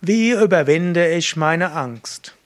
[0.00, 2.36] Wie überwinde ich meine Angst?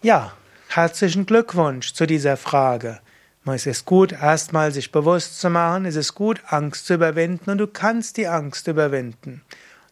[0.00, 0.32] Ja,
[0.68, 3.00] herzlichen Glückwunsch zu dieser Frage.
[3.46, 7.58] Es ist gut, erstmal sich bewusst zu machen, es ist gut, Angst zu überwinden und
[7.58, 9.42] du kannst die Angst überwinden.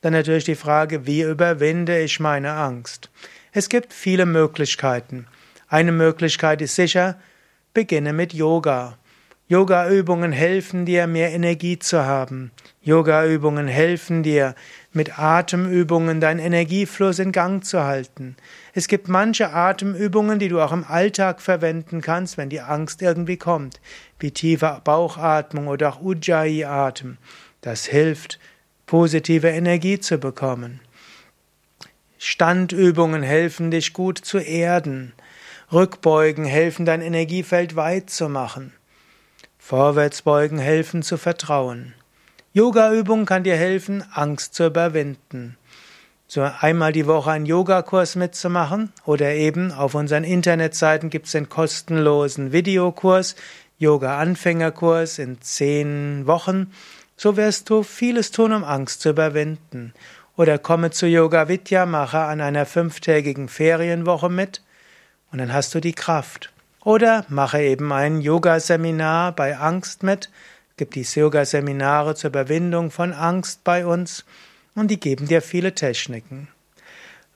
[0.00, 3.10] Dann natürlich die Frage, wie überwinde ich meine Angst?
[3.50, 5.26] Es gibt viele Möglichkeiten.
[5.66, 7.18] Eine Möglichkeit ist sicher,
[7.72, 8.96] beginne mit Yoga.
[9.46, 12.50] Yoga-Übungen helfen dir, mehr Energie zu haben.
[12.80, 14.54] Yoga-Übungen helfen dir,
[14.90, 18.36] mit Atemübungen deinen Energiefluss in Gang zu halten.
[18.72, 23.36] Es gibt manche Atemübungen, die du auch im Alltag verwenden kannst, wenn die Angst irgendwie
[23.36, 23.82] kommt,
[24.18, 27.18] wie tiefe Bauchatmung oder auch Ujjayi-Atem.
[27.60, 28.38] Das hilft,
[28.86, 30.80] positive Energie zu bekommen.
[32.16, 35.12] Standübungen helfen dich gut zu erden.
[35.70, 38.72] Rückbeugen helfen dein Energiefeld weit zu machen.
[39.66, 41.94] Vorwärtsbeugen helfen zu vertrauen.
[42.52, 45.56] Yoga-Übung kann dir helfen, Angst zu überwinden.
[46.26, 51.48] So einmal die Woche einen Yogakurs mitzumachen oder eben auf unseren Internetseiten gibt es den
[51.48, 53.36] kostenlosen Videokurs,
[53.78, 56.70] Yoga-Anfängerkurs in zehn Wochen.
[57.16, 59.94] So wirst du vieles tun, um Angst zu überwinden.
[60.36, 64.62] Oder komme zu Yoga Vidya, mache an einer fünftägigen Ferienwoche mit
[65.32, 66.53] und dann hast du die Kraft.
[66.84, 70.30] Oder mache eben ein Yoga-Seminar bei Angst mit.
[70.76, 74.24] Gibt die Yoga-Seminare zur Überwindung von Angst bei uns
[74.74, 76.48] und die geben dir viele Techniken.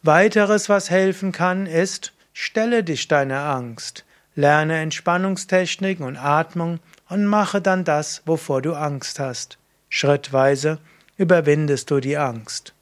[0.03, 7.62] Weiteres, was helfen kann, ist, stelle dich deiner Angst, lerne Entspannungstechniken und Atmung und mache
[7.62, 9.57] dann das, wovor du Angst hast.
[9.89, 10.79] Schrittweise
[11.17, 12.75] überwindest du die Angst.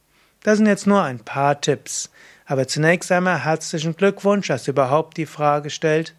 [0.43, 2.11] Das sind jetzt nur ein paar Tipps.
[2.45, 6.15] Aber zunächst einmal herzlichen Glückwunsch, dass du überhaupt die Frage stellst,